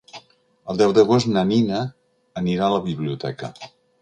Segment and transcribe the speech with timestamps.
[0.71, 1.83] El deu d'agost na Nina
[2.43, 3.53] anirà a la biblioteca.